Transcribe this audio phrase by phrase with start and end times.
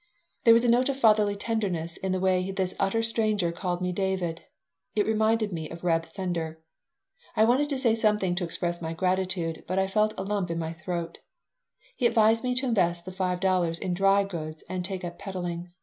[0.45, 3.91] There was a note of fatherly tenderness in the way this utter stranger called me
[3.91, 4.41] David.
[4.95, 6.59] It reminded me of Reb Sender.
[7.35, 10.57] I wanted to say something to express my gratitude, but I felt a lump in
[10.57, 11.19] my throat
[11.95, 15.19] He advised me to invest the five dollars in dry goods and to take up
[15.19, 15.69] peddling.